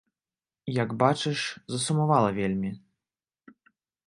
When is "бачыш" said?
1.03-1.39